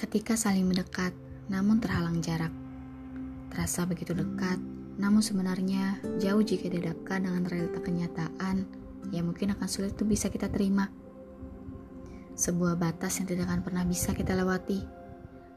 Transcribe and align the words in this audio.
Ketika 0.00 0.32
saling 0.32 0.64
mendekat, 0.64 1.12
namun 1.52 1.76
terhalang 1.76 2.24
jarak. 2.24 2.48
Terasa 3.52 3.84
begitu 3.84 4.16
dekat, 4.16 4.56
namun 4.96 5.20
sebenarnya 5.20 6.00
jauh 6.16 6.40
jika 6.40 6.72
dihadapkan 6.72 7.20
dengan 7.20 7.44
realita 7.44 7.84
kenyataan 7.84 8.64
yang 9.12 9.28
mungkin 9.28 9.52
akan 9.52 9.68
sulit 9.68 9.92
itu 9.92 10.08
bisa 10.08 10.32
kita 10.32 10.48
terima. 10.48 10.88
Sebuah 12.32 12.80
batas 12.80 13.20
yang 13.20 13.28
tidak 13.28 13.52
akan 13.52 13.60
pernah 13.60 13.84
bisa 13.84 14.16
kita 14.16 14.32
lewati, 14.40 14.80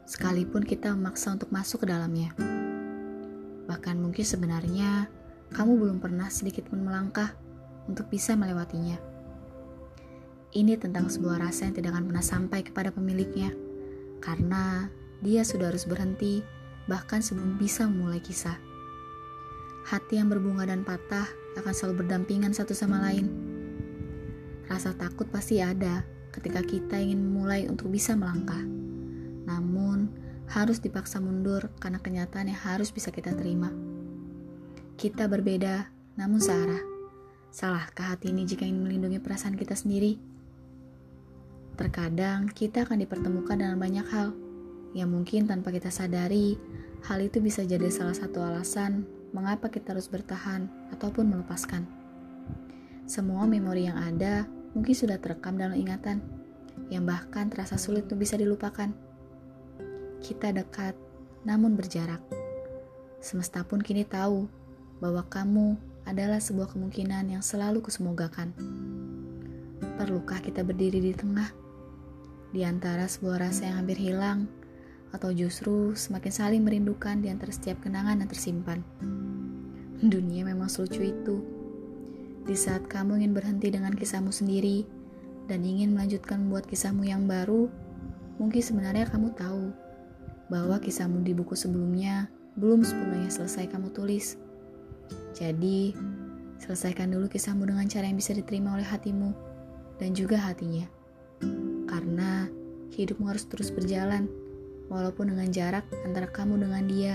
sekalipun 0.04 0.60
kita 0.60 0.92
memaksa 0.92 1.32
untuk 1.32 1.48
masuk 1.48 1.88
ke 1.88 1.96
dalamnya. 1.96 2.36
Bahkan 3.64 3.96
mungkin 3.96 4.28
sebenarnya 4.28 5.08
kamu 5.56 5.72
belum 5.88 5.98
pernah 6.04 6.28
sedikit 6.28 6.68
pun 6.68 6.84
melangkah 6.84 7.32
untuk 7.88 8.12
bisa 8.12 8.36
melewatinya. 8.36 9.00
Ini 10.52 10.76
tentang 10.76 11.08
sebuah 11.08 11.48
rasa 11.48 11.64
yang 11.64 11.80
tidak 11.80 11.96
akan 11.96 12.12
pernah 12.12 12.20
sampai 12.20 12.60
kepada 12.60 12.92
pemiliknya 12.92 13.72
karena 14.24 14.88
dia 15.20 15.44
sudah 15.44 15.68
harus 15.68 15.84
berhenti 15.84 16.40
bahkan 16.88 17.20
sebelum 17.20 17.60
bisa 17.60 17.84
memulai 17.84 18.24
kisah. 18.24 18.56
Hati 19.84 20.16
yang 20.16 20.32
berbunga 20.32 20.64
dan 20.64 20.80
patah 20.80 21.28
akan 21.60 21.72
selalu 21.76 22.04
berdampingan 22.04 22.56
satu 22.56 22.72
sama 22.72 23.04
lain. 23.04 23.28
Rasa 24.64 24.96
takut 24.96 25.28
pasti 25.28 25.60
ada 25.60 26.08
ketika 26.32 26.64
kita 26.64 26.96
ingin 26.96 27.20
memulai 27.20 27.68
untuk 27.68 27.92
bisa 27.92 28.16
melangkah. 28.16 28.64
Namun, 29.44 30.08
harus 30.48 30.80
dipaksa 30.80 31.20
mundur 31.20 31.68
karena 31.76 32.00
kenyataan 32.00 32.48
yang 32.48 32.60
harus 32.64 32.88
bisa 32.88 33.12
kita 33.12 33.36
terima. 33.36 33.68
Kita 34.96 35.28
berbeda, 35.28 35.92
namun 36.16 36.40
searah. 36.40 36.80
Salahkah 37.52 38.16
hati 38.16 38.32
ini 38.32 38.48
jika 38.48 38.64
ingin 38.64 38.88
melindungi 38.88 39.20
perasaan 39.20 39.54
kita 39.54 39.76
sendiri? 39.76 40.33
Terkadang 41.74 42.46
kita 42.54 42.86
akan 42.86 43.02
dipertemukan 43.02 43.58
dengan 43.58 43.74
banyak 43.82 44.06
hal 44.06 44.30
yang 44.94 45.10
mungkin 45.10 45.50
tanpa 45.50 45.74
kita 45.74 45.90
sadari, 45.90 46.54
hal 47.02 47.18
itu 47.18 47.42
bisa 47.42 47.66
jadi 47.66 47.90
salah 47.90 48.14
satu 48.14 48.38
alasan 48.38 49.02
mengapa 49.34 49.66
kita 49.66 49.90
harus 49.90 50.06
bertahan 50.06 50.70
ataupun 50.94 51.34
melepaskan. 51.34 51.82
Semua 53.10 53.42
memori 53.50 53.90
yang 53.90 53.98
ada 53.98 54.46
mungkin 54.78 54.94
sudah 54.94 55.18
terekam 55.18 55.58
dalam 55.58 55.74
ingatan, 55.74 56.22
yang 56.94 57.02
bahkan 57.02 57.50
terasa 57.50 57.74
sulit 57.74 58.06
untuk 58.06 58.22
bisa 58.22 58.38
dilupakan. 58.38 58.94
Kita 60.22 60.54
dekat, 60.54 60.94
namun 61.42 61.74
berjarak. 61.74 62.22
Semesta 63.18 63.66
pun 63.66 63.82
kini 63.82 64.06
tahu 64.06 64.46
bahwa 65.02 65.26
kamu 65.26 65.74
adalah 66.06 66.38
sebuah 66.38 66.70
kemungkinan 66.70 67.34
yang 67.34 67.42
selalu 67.42 67.82
kusemogakan. 67.82 68.54
Perlukah 69.98 70.38
kita 70.38 70.62
berdiri 70.62 71.02
di 71.02 71.12
tengah? 71.12 71.63
Di 72.54 72.62
antara 72.62 73.10
sebuah 73.10 73.50
rasa 73.50 73.66
yang 73.66 73.82
hampir 73.82 73.98
hilang, 73.98 74.46
atau 75.10 75.34
justru 75.34 75.90
semakin 75.98 76.30
saling 76.30 76.62
merindukan 76.62 77.18
di 77.18 77.26
antara 77.26 77.50
setiap 77.50 77.82
kenangan 77.82 78.22
yang 78.22 78.30
tersimpan. 78.30 78.78
Dunia 79.98 80.46
memang 80.46 80.70
selucu 80.70 81.02
itu. 81.02 81.42
Di 82.46 82.54
saat 82.54 82.86
kamu 82.86 83.18
ingin 83.18 83.34
berhenti 83.34 83.74
dengan 83.74 83.90
kisahmu 83.90 84.30
sendiri 84.30 84.86
dan 85.50 85.66
ingin 85.66 85.98
melanjutkan 85.98 86.46
membuat 86.46 86.70
kisahmu 86.70 87.02
yang 87.02 87.26
baru, 87.26 87.66
mungkin 88.38 88.62
sebenarnya 88.62 89.10
kamu 89.10 89.34
tahu 89.34 89.74
bahwa 90.46 90.78
kisahmu 90.78 91.26
di 91.26 91.34
buku 91.34 91.58
sebelumnya 91.58 92.30
belum 92.54 92.86
sepenuhnya 92.86 93.34
selesai 93.34 93.66
kamu 93.66 93.90
tulis. 93.90 94.38
Jadi, 95.34 95.90
selesaikan 96.62 97.10
dulu 97.10 97.26
kisahmu 97.26 97.66
dengan 97.66 97.90
cara 97.90 98.06
yang 98.06 98.14
bisa 98.14 98.30
diterima 98.30 98.78
oleh 98.78 98.86
hatimu 98.86 99.34
dan 99.98 100.14
juga 100.14 100.38
hatinya 100.38 100.86
karena 101.94 102.50
hidupmu 102.98 103.30
harus 103.30 103.46
terus 103.46 103.70
berjalan, 103.70 104.26
walaupun 104.90 105.30
dengan 105.30 105.46
jarak 105.54 105.86
antara 106.02 106.26
kamu 106.26 106.66
dengan 106.66 106.82
dia 106.90 107.14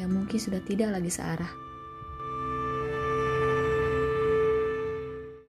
yang 0.00 0.08
mungkin 0.08 0.40
sudah 0.40 0.64
tidak 0.64 0.96
lagi 0.96 1.12
searah. 1.12 1.63